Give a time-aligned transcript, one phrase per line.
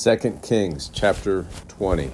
[0.00, 2.12] 2 Kings chapter 20.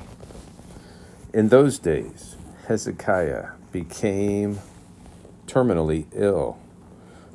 [1.35, 2.35] In those days,
[2.67, 4.61] Hezekiah became
[5.47, 6.59] terminally ill.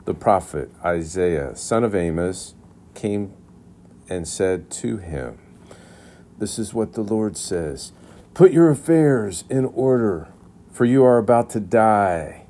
[0.05, 2.55] The prophet Isaiah, son of Amoz,
[2.95, 3.31] came
[4.09, 5.37] and said to him,
[6.39, 7.91] This is what the Lord says
[8.33, 10.29] Put your affairs in order,
[10.71, 12.47] for you are about to die.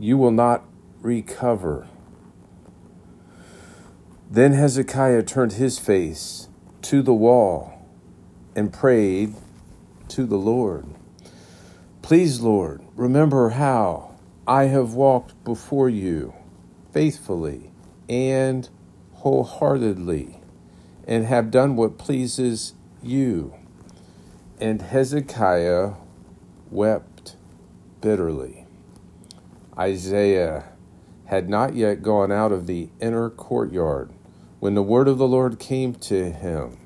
[0.00, 0.64] You will not
[1.02, 1.88] recover.
[4.30, 6.48] Then Hezekiah turned his face
[6.84, 7.72] to the wall
[8.54, 9.34] and prayed
[10.08, 10.86] to the Lord.
[12.02, 14.14] Please, Lord, remember how
[14.46, 16.34] I have walked before you
[16.92, 17.70] faithfully
[18.06, 18.68] and
[19.14, 20.40] wholeheartedly
[21.08, 23.54] and have done what pleases you.
[24.60, 25.94] And Hezekiah
[26.70, 27.36] wept
[28.02, 28.66] bitterly.
[29.78, 30.64] Isaiah
[31.24, 34.13] had not yet gone out of the inner courtyard
[34.64, 36.78] when the word of the Lord came to him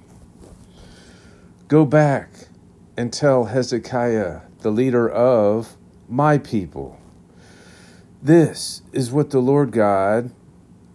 [1.68, 2.48] Go back
[2.96, 5.76] and tell Hezekiah, the leader of
[6.08, 6.98] my people,
[8.20, 10.32] this is what the Lord God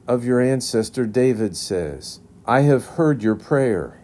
[0.09, 4.03] of your ancestor David says I have heard your prayer,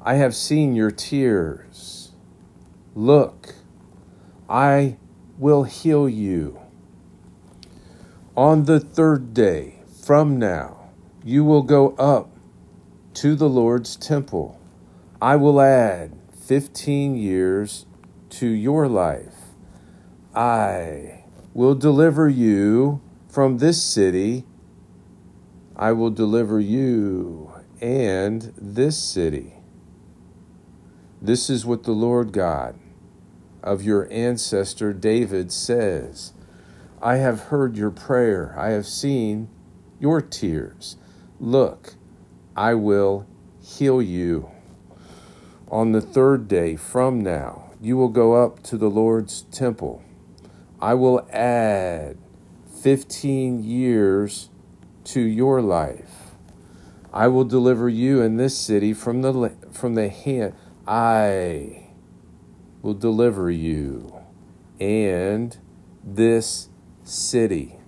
[0.00, 2.12] I have seen your tears.
[2.94, 3.54] Look,
[4.48, 4.96] I
[5.36, 6.58] will heal you.
[8.34, 10.85] On the third day from now,
[11.26, 12.30] you will go up
[13.12, 14.60] to the Lord's temple.
[15.20, 17.84] I will add 15 years
[18.30, 19.34] to your life.
[20.36, 24.44] I will deliver you from this city.
[25.74, 29.54] I will deliver you and this city.
[31.20, 32.78] This is what the Lord God
[33.64, 36.34] of your ancestor David says
[37.02, 39.48] I have heard your prayer, I have seen
[39.98, 40.96] your tears.
[41.38, 41.94] Look,
[42.56, 43.26] I will
[43.60, 44.50] heal you.
[45.70, 50.02] On the third day from now, you will go up to the Lord's temple.
[50.80, 52.16] I will add
[52.82, 54.48] 15 years
[55.04, 56.32] to your life.
[57.12, 60.54] I will deliver you and this city from the, from the hand.
[60.86, 61.88] I
[62.80, 64.20] will deliver you
[64.80, 65.56] and
[66.02, 66.70] this
[67.04, 67.78] city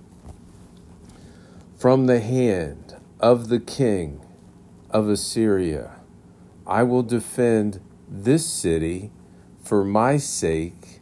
[1.78, 2.88] from the hand
[3.21, 4.21] of the king
[4.91, 5.97] of Assyria.
[6.67, 9.11] I will defend this city
[9.62, 11.01] for my sake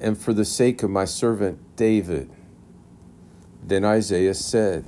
[0.00, 2.30] and for the sake of my servant David.
[3.62, 4.84] Then Isaiah said,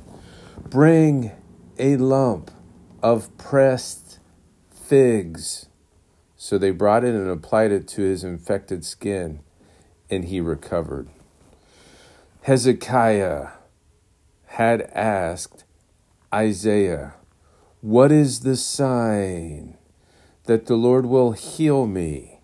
[0.59, 1.33] Bring
[1.79, 2.51] a lump
[3.03, 4.19] of pressed
[4.71, 5.67] figs.
[6.37, 9.41] So they brought it and applied it to his infected skin,
[10.11, 11.09] and he recovered.
[12.43, 13.49] Hezekiah
[14.47, 15.65] had asked
[16.35, 17.15] Isaiah,
[17.81, 19.79] What is the sign
[20.45, 22.41] that the Lord will heal me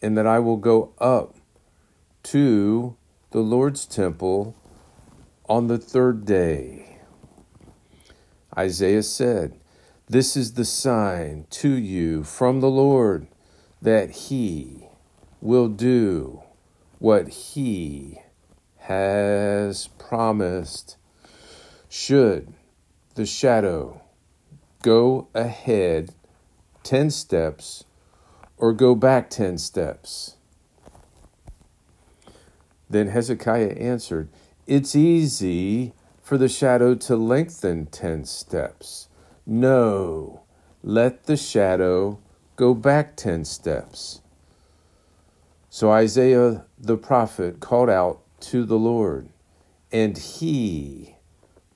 [0.00, 1.34] and that I will go up
[2.24, 2.96] to
[3.32, 4.54] the Lord's temple
[5.48, 7.00] on the third day?
[8.56, 9.58] Isaiah said,
[10.06, 13.26] This is the sign to you from the Lord
[13.82, 14.86] that he
[15.40, 16.42] will do
[17.00, 18.20] what he
[18.76, 20.96] has promised.
[21.88, 22.54] Should
[23.16, 24.02] the shadow
[24.82, 26.10] go ahead
[26.82, 27.84] 10 steps
[28.58, 30.36] or go back 10 steps?
[32.88, 34.28] Then Hezekiah answered,
[34.66, 39.08] It's easy for the shadow to lengthen 10 steps.
[39.46, 40.42] No,
[40.82, 42.18] let the shadow
[42.54, 44.20] go back 10 steps.
[45.70, 49.30] So Isaiah the prophet called out to the Lord,
[49.90, 51.15] and he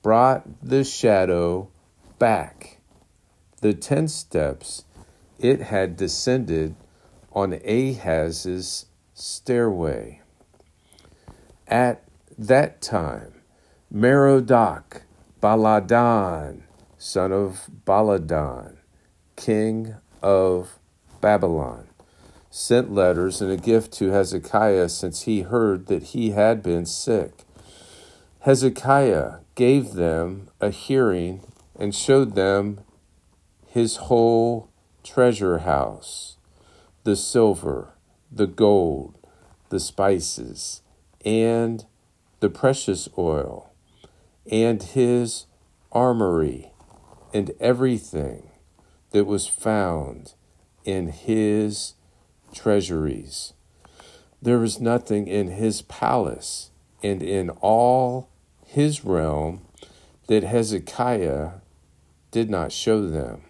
[0.01, 1.69] brought the shadow
[2.19, 2.79] back.
[3.61, 4.85] The ten steps
[5.39, 6.75] it had descended
[7.33, 10.21] on Ahaz's stairway.
[11.67, 12.03] At
[12.37, 13.41] that time,
[13.93, 15.03] Merodach
[15.41, 16.61] Baladan,
[16.97, 18.77] son of Baladan,
[19.35, 20.79] king of
[21.19, 21.87] Babylon,
[22.49, 27.45] sent letters and a gift to Hezekiah since he heard that he had been sick.
[28.41, 31.41] Hezekiah gave them a hearing
[31.77, 32.81] and showed them
[33.67, 34.69] his whole
[35.03, 36.37] treasure house
[37.03, 37.93] the silver,
[38.31, 39.17] the gold,
[39.69, 40.83] the spices,
[41.25, 41.85] and
[42.41, 43.73] the precious oil,
[44.51, 45.47] and his
[45.91, 46.71] armory,
[47.33, 48.49] and everything
[49.11, 50.33] that was found
[50.85, 51.93] in his
[52.53, 53.53] treasuries.
[54.41, 56.71] There was nothing in his palace
[57.03, 58.29] and in all
[58.71, 59.59] his realm
[60.27, 61.49] that Hezekiah
[62.31, 63.41] did not show them.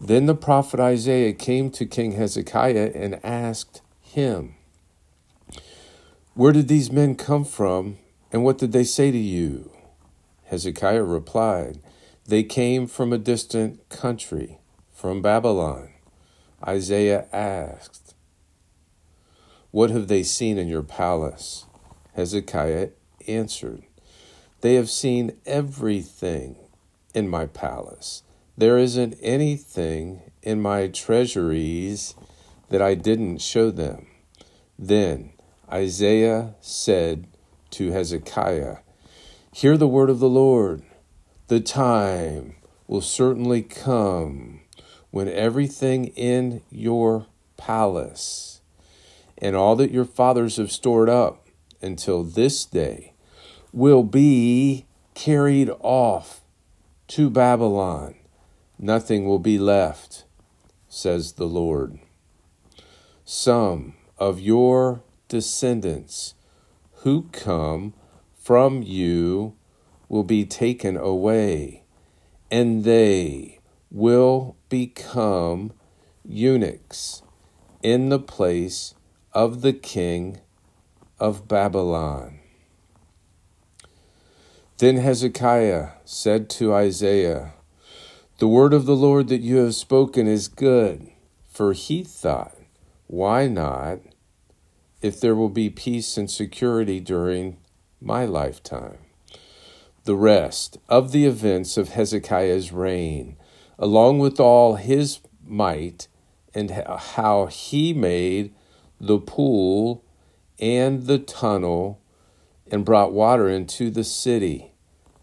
[0.00, 4.54] Then the prophet Isaiah came to King Hezekiah and asked him,
[6.32, 7.98] Where did these men come from,
[8.32, 9.70] and what did they say to you?
[10.44, 11.78] Hezekiah replied,
[12.26, 14.58] They came from a distant country,
[14.90, 15.90] from Babylon.
[16.66, 18.14] Isaiah asked,
[19.70, 21.66] What have they seen in your palace?
[22.14, 22.88] Hezekiah
[23.28, 23.82] answered,
[24.60, 26.56] They have seen everything
[27.14, 28.22] in my palace
[28.56, 32.14] there isn't anything in my treasuries
[32.68, 34.06] that I didn't show them.
[34.78, 35.32] Then
[35.70, 37.26] Isaiah said
[37.70, 38.78] to Hezekiah,
[39.52, 40.82] Hear the word of the Lord.
[41.48, 44.60] The time will certainly come
[45.10, 47.26] when everything in your
[47.56, 48.60] palace
[49.38, 51.48] and all that your fathers have stored up
[51.80, 53.11] until this day
[53.72, 56.42] will be carried off
[57.08, 58.14] to Babylon
[58.82, 60.24] nothing will be left,
[60.88, 61.98] says the Lord.
[63.24, 66.34] Some of your descendants
[66.96, 67.94] who come
[68.34, 69.54] from you
[70.08, 71.84] will be taken away,
[72.50, 73.60] and they
[73.90, 75.72] will become
[76.24, 77.22] eunuchs
[77.82, 78.94] in the place
[79.32, 80.40] of the king
[81.20, 82.40] of Babylon.
[84.78, 87.52] Then Hezekiah said to Isaiah,
[88.42, 91.12] the word of the Lord that you have spoken is good.
[91.46, 92.56] For he thought,
[93.06, 94.00] Why not,
[95.00, 97.58] if there will be peace and security during
[98.00, 98.98] my lifetime?
[100.02, 103.36] The rest of the events of Hezekiah's reign,
[103.78, 106.08] along with all his might
[106.52, 108.52] and how he made
[109.00, 110.04] the pool
[110.58, 112.01] and the tunnel
[112.72, 114.72] and brought water into the city,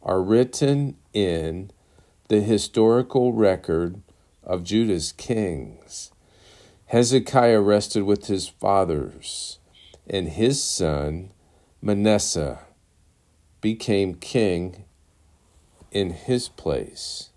[0.03, 1.71] are written in
[2.27, 4.01] the historical record
[4.43, 6.11] of Judah's kings.
[6.85, 9.57] Hezekiah rested with his fathers,
[10.07, 11.31] and his son
[11.81, 12.59] Manasseh
[13.61, 14.85] became king
[15.91, 17.29] in his place.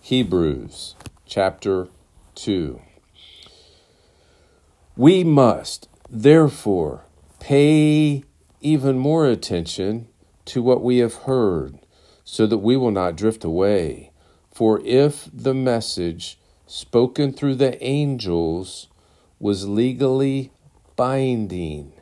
[0.00, 0.94] Hebrews
[1.26, 1.88] chapter
[2.36, 2.80] 2.
[5.00, 7.06] We must, therefore,
[7.38, 8.22] pay
[8.60, 10.08] even more attention
[10.44, 11.78] to what we have heard,
[12.22, 14.12] so that we will not drift away.
[14.52, 18.88] For if the message spoken through the angels
[19.38, 20.52] was legally
[20.96, 21.94] binding,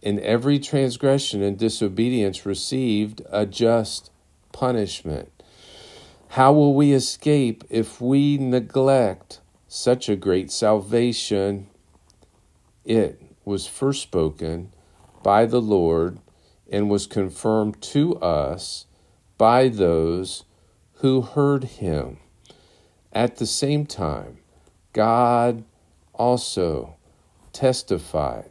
[0.00, 4.12] and every transgression and disobedience received a just
[4.52, 5.42] punishment,
[6.28, 11.66] how will we escape if we neglect such a great salvation?
[12.84, 14.72] It was first spoken
[15.22, 16.18] by the Lord
[16.70, 18.86] and was confirmed to us
[19.38, 20.44] by those
[20.94, 22.18] who heard him.
[23.12, 24.38] At the same time,
[24.92, 25.64] God
[26.12, 26.96] also
[27.52, 28.50] testified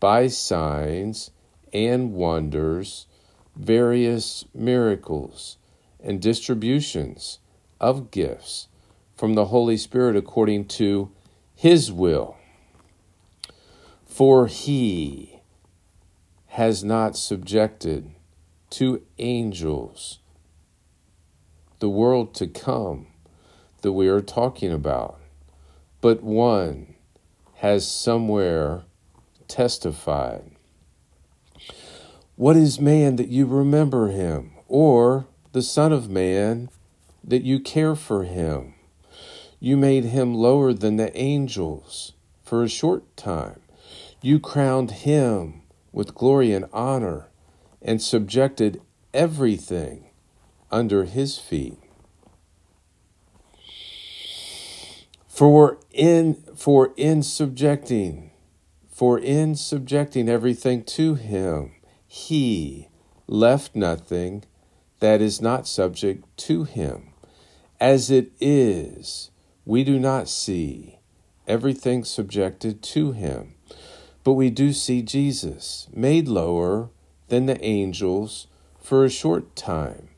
[0.00, 1.30] by signs
[1.72, 3.06] and wonders,
[3.54, 5.58] various miracles,
[6.02, 7.38] and distributions
[7.80, 8.68] of gifts
[9.14, 11.10] from the Holy Spirit according to
[11.54, 12.36] his will.
[14.12, 15.40] For he
[16.48, 18.10] has not subjected
[18.68, 20.18] to angels
[21.78, 23.06] the world to come
[23.80, 25.18] that we are talking about,
[26.02, 26.94] but one
[27.54, 28.82] has somewhere
[29.48, 30.50] testified.
[32.36, 36.68] What is man that you remember him, or the Son of Man
[37.24, 38.74] that you care for him?
[39.58, 42.12] You made him lower than the angels
[42.44, 43.60] for a short time.
[44.24, 47.28] You crowned him with glory and honor
[47.82, 48.80] and subjected
[49.12, 50.10] everything
[50.70, 51.78] under his feet.
[55.26, 58.30] For in for in subjecting
[58.88, 61.72] for in subjecting everything to him
[62.06, 62.88] he
[63.26, 64.44] left nothing
[65.00, 67.08] that is not subject to him
[67.80, 69.30] as it is
[69.64, 70.98] we do not see
[71.48, 73.51] everything subjected to him
[74.24, 76.90] but we do see Jesus made lower
[77.28, 78.46] than the angels
[78.80, 80.08] for a short time,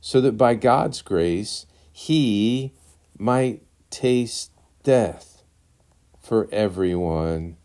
[0.00, 2.72] so that by God's grace he
[3.16, 5.42] might taste death
[6.20, 7.56] for everyone,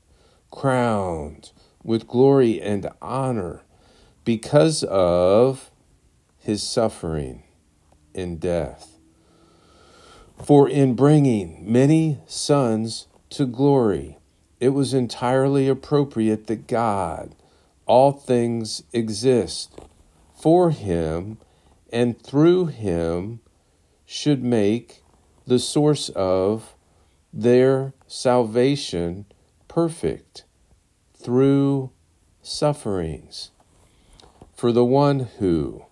[0.52, 1.52] crowned
[1.84, 3.62] with glory and honor
[4.24, 5.70] because of
[6.40, 7.44] his suffering
[8.16, 9.00] and death.
[10.42, 14.18] For in bringing many sons to glory,
[14.64, 17.36] it was entirely appropriate that God,
[17.86, 19.78] all things exist
[20.34, 21.38] for him,
[21.92, 23.42] and through him
[24.06, 25.04] should make
[25.46, 26.76] the source of
[27.34, 29.26] their salvation
[29.68, 30.46] perfect
[31.14, 31.92] through
[32.42, 33.52] sufferings.
[34.56, 35.84] For the one who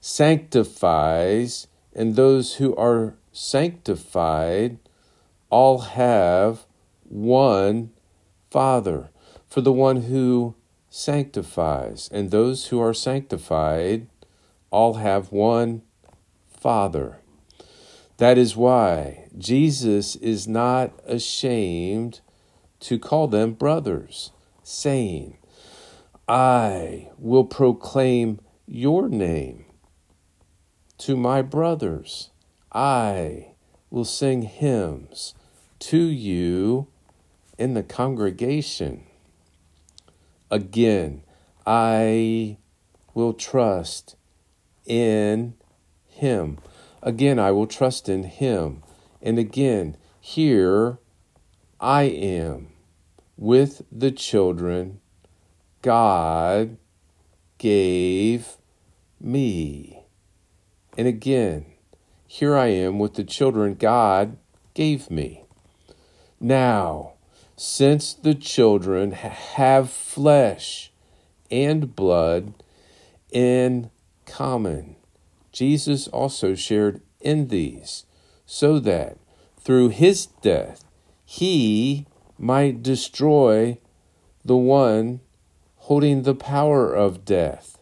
[0.00, 4.78] sanctifies and those who are sanctified
[5.50, 6.64] all have
[7.04, 7.90] one
[8.56, 9.10] Father.
[9.46, 10.54] For the one who
[10.88, 14.06] sanctifies and those who are sanctified
[14.70, 15.82] all have one
[16.48, 17.18] Father.
[18.16, 22.20] That is why Jesus is not ashamed
[22.80, 24.32] to call them brothers,
[24.62, 25.36] saying,
[26.26, 29.66] I will proclaim your name
[30.96, 32.30] to my brothers.
[32.72, 33.48] I
[33.90, 35.34] will sing hymns
[35.80, 36.88] to you
[37.58, 39.04] in the congregation.
[40.50, 41.22] Again,
[41.66, 42.58] I
[43.14, 44.16] will trust
[44.84, 45.54] in
[46.06, 46.58] him.
[47.02, 48.82] Again, I will trust in him.
[49.22, 50.98] And again, here
[51.80, 52.68] I am
[53.36, 55.00] with the children
[55.82, 56.76] God
[57.58, 58.56] gave
[59.20, 60.02] me.
[60.96, 61.66] And again,
[62.26, 64.36] here I am with the children God
[64.74, 65.44] gave me.
[66.40, 67.15] Now,
[67.56, 70.92] since the children have flesh
[71.50, 72.52] and blood
[73.32, 73.90] in
[74.26, 74.96] common,
[75.52, 78.04] Jesus also shared in these,
[78.44, 79.16] so that
[79.58, 80.84] through his death
[81.24, 82.06] he
[82.38, 83.78] might destroy
[84.44, 85.20] the one
[85.76, 87.78] holding the power of death.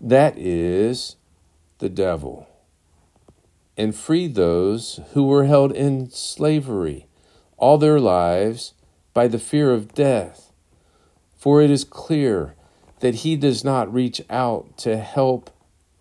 [0.00, 1.16] That is
[1.78, 2.48] the devil.
[3.76, 7.06] And free those who were held in slavery
[7.56, 8.74] all their lives
[9.12, 10.52] by the fear of death.
[11.36, 12.54] For it is clear
[13.00, 15.50] that he does not reach out to help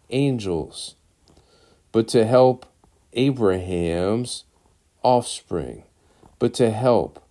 [0.09, 0.95] angels,
[1.91, 2.65] but to help
[3.13, 4.45] Abraham's
[5.03, 5.83] offspring,
[6.39, 7.23] but to help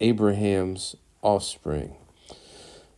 [0.00, 1.96] Abraham's offspring.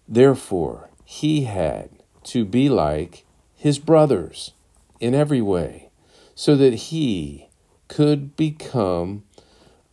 [0.09, 1.91] Therefore, he had
[2.25, 4.53] to be like his brothers
[5.01, 5.91] in every way,
[6.35, 7.49] so that he
[7.89, 9.23] could become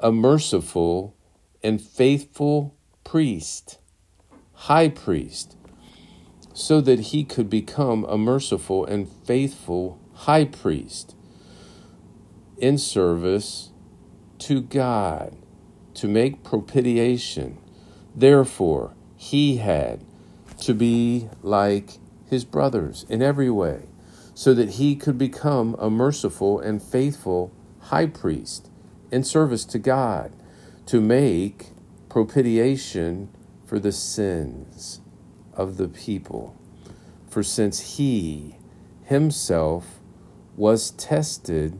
[0.03, 1.15] a merciful
[1.63, 3.79] and faithful priest,
[4.51, 5.55] high priest,
[6.53, 11.15] so that he could become a merciful and faithful high priest
[12.57, 13.71] in service
[14.37, 15.37] to God
[15.93, 17.57] to make propitiation.
[18.13, 20.03] Therefore, he had
[20.59, 21.91] to be like
[22.29, 23.87] his brothers in every way,
[24.33, 28.69] so that he could become a merciful and faithful high priest
[29.13, 30.33] in service to God
[30.87, 31.67] to make
[32.09, 33.29] propitiation
[33.63, 35.01] for the sins
[35.53, 36.57] of the people.
[37.29, 38.57] For since he
[39.03, 39.99] himself
[40.57, 41.79] was tested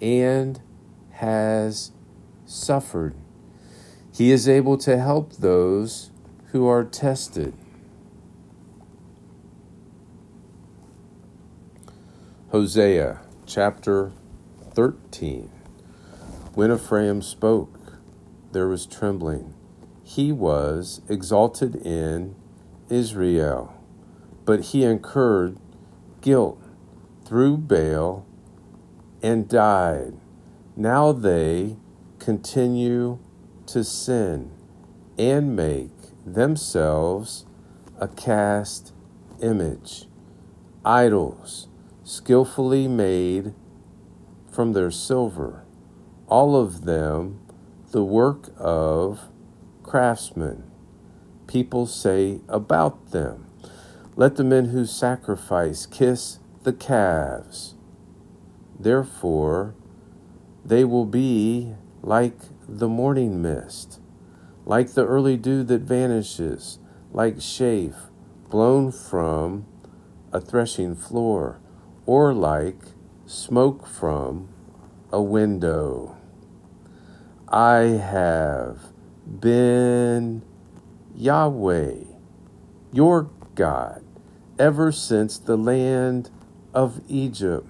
[0.00, 0.62] and
[1.10, 1.92] has
[2.46, 3.14] suffered,
[4.10, 6.10] he is able to help those
[6.52, 7.52] who are tested.
[12.50, 14.12] Hosea chapter
[14.74, 15.51] 13.
[16.54, 17.94] When Ephraim spoke,
[18.52, 19.54] there was trembling.
[20.02, 22.34] He was exalted in
[22.90, 23.72] Israel,
[24.44, 25.56] but he incurred
[26.20, 26.62] guilt
[27.24, 28.26] through Baal
[29.22, 30.12] and died.
[30.76, 31.78] Now they
[32.18, 33.18] continue
[33.68, 34.50] to sin
[35.16, 37.46] and make themselves
[37.98, 38.92] a cast
[39.40, 40.06] image,
[40.84, 41.68] idols
[42.04, 43.54] skillfully made
[44.50, 45.64] from their silver
[46.32, 47.38] all of them
[47.90, 49.28] the work of
[49.82, 50.64] craftsmen.
[51.46, 53.46] People say about them,
[54.16, 57.74] Let the men who sacrifice kiss the calves.
[58.80, 59.74] Therefore,
[60.64, 64.00] they will be like the morning mist,
[64.64, 66.78] like the early dew that vanishes,
[67.12, 68.08] like chaff
[68.48, 69.66] blown from
[70.32, 71.60] a threshing floor,
[72.06, 72.80] or like
[73.26, 74.48] smoke from
[75.12, 76.16] a window.
[77.52, 78.78] I have
[79.26, 80.40] been
[81.14, 81.96] Yahweh,
[82.94, 84.02] your God,
[84.58, 86.30] ever since the land
[86.72, 87.68] of Egypt.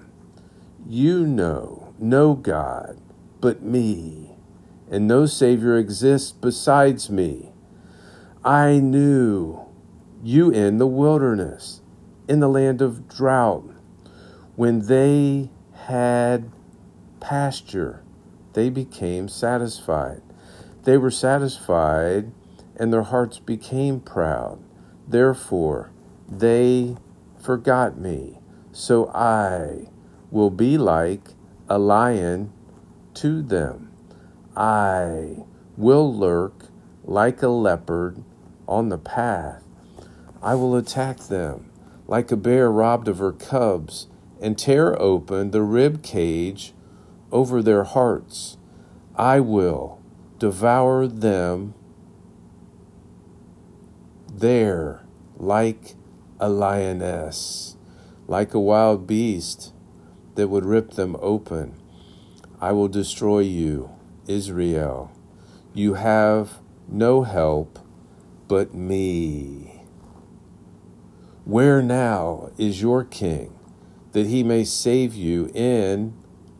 [0.87, 2.97] You know no God
[3.41, 4.37] but me,
[4.89, 7.51] and no Savior exists besides me.
[8.41, 9.65] I knew
[10.23, 11.81] you in the wilderness,
[12.29, 13.69] in the land of drought,
[14.55, 16.49] when they had
[17.19, 18.02] pasture
[18.53, 20.21] they became satisfied.
[20.83, 22.31] They were satisfied,
[22.75, 24.59] and their hearts became proud.
[25.07, 25.91] Therefore,
[26.27, 26.97] they
[27.39, 28.39] forgot me,
[28.71, 29.89] so I
[30.31, 31.29] will be like
[31.69, 32.51] a lion
[33.15, 33.91] to them.
[34.55, 35.43] I
[35.77, 36.65] will lurk
[37.03, 38.23] like a leopard
[38.67, 39.63] on the path.
[40.41, 41.69] I will attack them
[42.07, 44.07] like a bear robbed of her cubs
[44.41, 46.73] and tear open the rib cage
[47.33, 48.57] over their hearts.
[49.15, 50.01] I will
[50.37, 51.73] devour them
[54.31, 55.05] there
[55.37, 55.95] like
[56.39, 57.75] a lioness,
[58.27, 59.73] like a wild beast
[60.35, 61.75] that would rip them open.
[62.61, 63.89] I will destroy you,
[64.27, 65.11] Israel.
[65.73, 67.79] You have no help
[68.47, 69.81] but me.
[71.45, 73.57] Where now is your king,
[74.13, 76.13] that he may save you in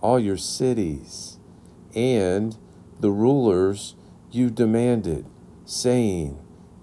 [0.03, 1.39] all your cities,
[1.95, 2.57] and
[2.99, 3.95] the rulers
[4.31, 5.25] you demanded,
[5.63, 6.37] saying,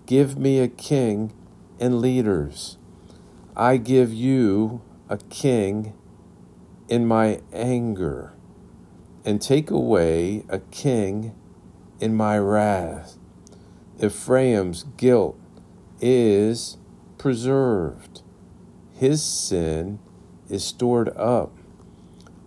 [0.06, 1.34] Give me a king
[1.78, 2.78] and leaders.
[3.54, 5.92] I give you a king
[6.88, 8.32] in my anger,
[9.22, 11.34] and take away a king
[12.00, 13.18] in my wrath.
[14.02, 15.38] Ephraim's guilt
[16.00, 16.78] is
[17.18, 18.22] preserved,
[18.94, 19.98] his sin
[20.48, 21.59] is stored up.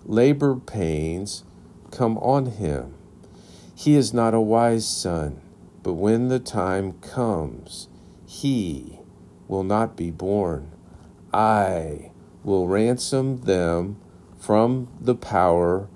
[0.06, 1.46] Labor pains
[1.90, 2.94] come on him.
[3.74, 5.42] He is not a wise son,
[5.82, 7.88] but when the time comes,
[8.26, 9.00] he
[9.48, 10.72] will not be born.
[11.34, 12.12] I
[12.44, 13.98] will ransom them
[14.38, 15.88] from the power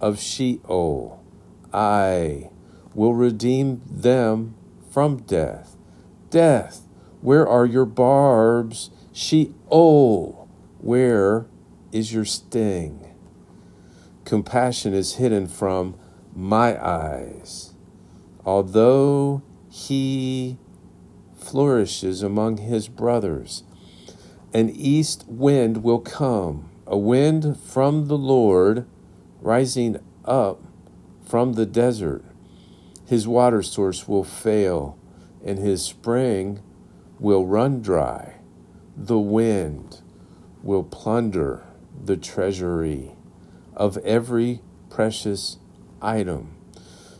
[0.00, 1.24] of Sheol.
[1.72, 2.50] I
[2.94, 4.54] will redeem them
[4.90, 5.76] from death.
[6.30, 6.86] Death,
[7.20, 8.90] where are your barbs?
[9.12, 11.46] Sheol, where
[11.90, 13.15] is your sting?
[14.26, 15.94] Compassion is hidden from
[16.34, 17.74] my eyes.
[18.44, 19.40] Although
[19.70, 20.58] he
[21.36, 23.62] flourishes among his brothers,
[24.52, 28.84] an east wind will come a wind from the Lord
[29.40, 30.60] rising up
[31.24, 32.24] from the desert.
[33.06, 34.98] His water source will fail,
[35.44, 36.64] and his spring
[37.20, 38.40] will run dry.
[38.96, 40.02] The wind
[40.64, 41.64] will plunder
[42.04, 43.15] the treasury
[43.76, 45.58] of every precious
[46.00, 46.56] item.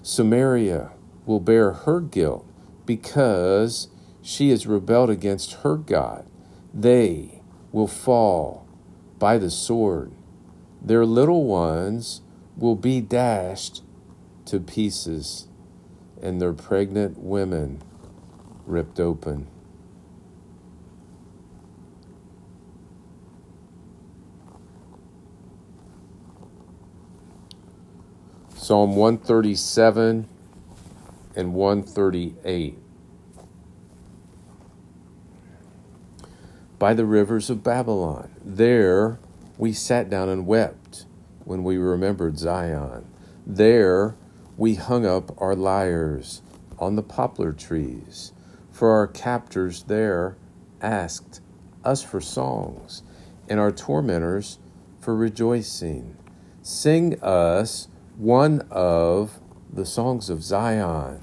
[0.03, 0.93] Samaria
[1.27, 2.47] will bear her guilt
[2.87, 3.89] because
[4.23, 6.27] she has rebelled against her God.
[6.73, 7.43] They
[7.73, 8.67] will fall
[9.19, 10.13] by the sword.
[10.81, 12.23] Their little ones
[12.57, 13.83] will be dashed
[14.47, 15.49] to pieces,
[16.23, 17.83] and their pregnant women
[18.67, 19.49] ripped open.
[28.67, 30.27] Psalm 137
[31.37, 32.79] and 138.
[36.77, 38.29] by the rivers of Babylon.
[38.45, 39.21] There
[39.57, 41.07] we sat down and wept
[41.45, 43.07] when we remembered Zion.
[43.47, 44.17] There
[44.57, 46.43] we hung up our lyres
[46.81, 48.33] on the poplar trees,
[48.73, 50.37] for our captors there
[50.83, 51.41] asked
[51.85, 53.05] us for songs,
[53.49, 54.59] and our tormentors
[54.99, 56.17] for rejoicing.
[56.63, 59.41] Sing us one of
[59.73, 61.21] the songs of Zion.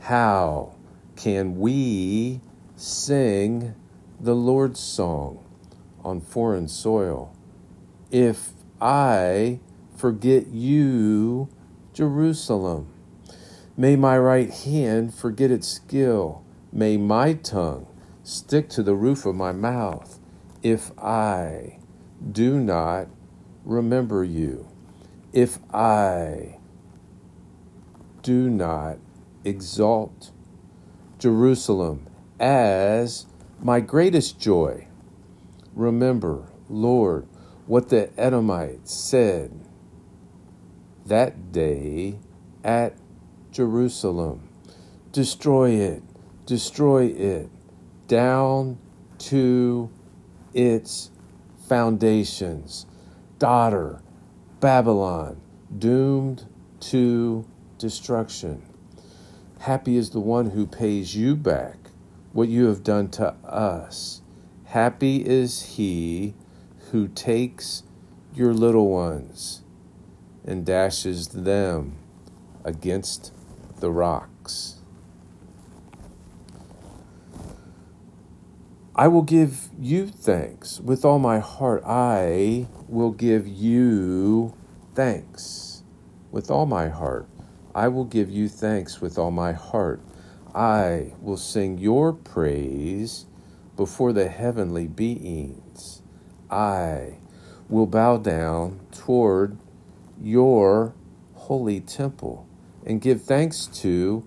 [0.00, 0.74] How
[1.16, 2.40] can we
[2.76, 3.74] sing?
[4.20, 5.44] the Lord's song
[6.02, 7.34] on foreign soil.
[8.10, 9.60] If I
[9.96, 11.48] forget you,
[11.92, 12.88] Jerusalem,
[13.76, 16.42] may my right hand forget its skill.
[16.72, 17.86] May my tongue
[18.22, 20.18] stick to the roof of my mouth
[20.62, 21.78] if I
[22.32, 23.08] do not
[23.64, 24.68] remember you.
[25.36, 26.56] If I
[28.22, 28.96] do not
[29.44, 30.30] exalt
[31.18, 32.06] Jerusalem
[32.40, 33.26] as
[33.60, 34.88] my greatest joy.
[35.74, 37.28] Remember, Lord,
[37.66, 39.52] what the Edomites said
[41.04, 42.18] that day
[42.64, 42.94] at
[43.52, 44.48] Jerusalem.
[45.12, 46.02] Destroy it,
[46.46, 47.50] destroy it,
[48.08, 48.78] down
[49.18, 49.90] to
[50.54, 51.10] its
[51.68, 52.86] foundations.
[53.38, 54.00] Daughter,
[54.60, 55.38] Babylon,
[55.78, 56.46] doomed
[56.80, 58.62] to destruction.
[59.60, 61.76] Happy is the one who pays you back
[62.32, 64.22] what you have done to us.
[64.64, 66.34] Happy is he
[66.90, 67.82] who takes
[68.34, 69.62] your little ones
[70.42, 71.98] and dashes them
[72.64, 73.34] against
[73.80, 74.75] the rocks.
[78.98, 81.82] I will give you thanks with all my heart.
[81.84, 84.54] I will give you
[84.94, 85.82] thanks
[86.30, 87.28] with all my heart.
[87.74, 90.00] I will give you thanks with all my heart.
[90.54, 93.26] I will sing your praise
[93.76, 96.00] before the heavenly beings.
[96.50, 97.18] I
[97.68, 99.58] will bow down toward
[100.18, 100.94] your
[101.34, 102.48] holy temple
[102.86, 104.26] and give thanks to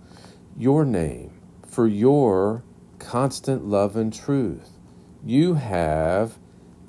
[0.55, 2.63] your name for your
[3.10, 4.78] constant love and truth.
[5.26, 6.38] You have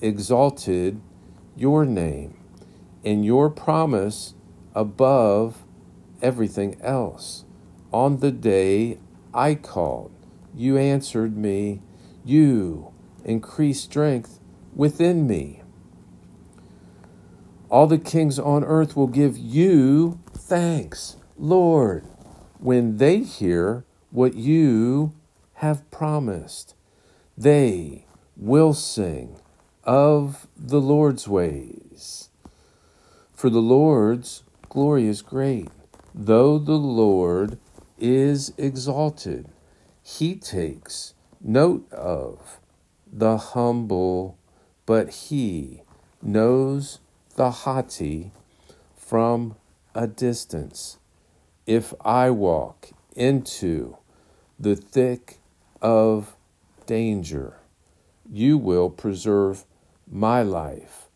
[0.02, 1.00] exalted
[1.56, 2.36] your name
[3.02, 4.34] and your promise
[4.74, 5.64] above
[6.20, 7.46] everything else.
[7.90, 8.98] On the day
[9.32, 10.12] I called,
[10.54, 11.80] you answered me.
[12.22, 12.92] You
[13.24, 14.40] increased strength
[14.76, 15.62] within me.
[17.70, 22.04] All the kings on earth will give you thanks, Lord,
[22.58, 25.14] when they hear what you
[25.60, 26.74] have promised.
[27.36, 29.36] They will sing
[29.84, 32.30] of the Lord's ways.
[33.34, 35.68] For the Lord's glory is great.
[36.14, 37.58] Though the Lord
[37.98, 39.50] is exalted,
[40.02, 42.58] he takes note of
[43.12, 44.38] the humble,
[44.86, 45.82] but he
[46.22, 47.00] knows
[47.36, 48.32] the haughty
[48.96, 49.56] from
[49.94, 50.96] a distance.
[51.66, 53.98] If I walk into
[54.58, 55.39] the thick
[55.80, 56.36] of
[56.86, 57.54] danger,
[58.30, 59.64] you will preserve
[60.10, 61.08] my life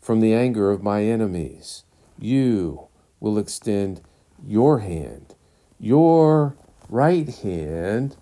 [0.00, 1.84] from the anger of my enemies.
[2.18, 2.86] You
[3.20, 4.00] will extend
[4.46, 5.34] your hand.
[5.78, 6.56] Your
[6.88, 8.16] right hand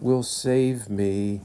[0.00, 1.40] will save me.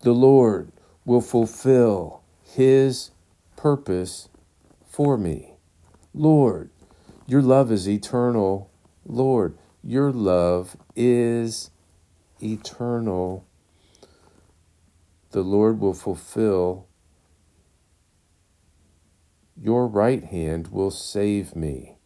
[0.00, 0.70] The Lord
[1.04, 3.10] will fulfill his
[3.56, 4.28] purpose
[4.86, 5.54] for me.
[6.12, 6.70] Lord,
[7.26, 8.70] your love is eternal.
[9.06, 11.70] Lord, your love is
[12.44, 13.46] eternal.
[15.30, 16.86] The Lord will fulfill.
[19.60, 21.96] Your right hand will save me.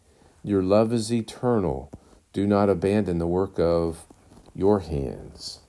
[0.43, 1.91] Your love is eternal.
[2.33, 4.07] Do not abandon the work of
[4.55, 5.61] your hands.